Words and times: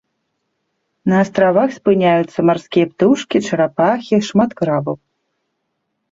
На 1.11 1.17
астравах 1.25 1.75
спыняюцца 1.77 2.39
марскія 2.51 2.85
птушкі, 2.93 3.37
чарапахі, 3.49 4.15
шмат 4.29 4.51
крабаў. 4.63 4.95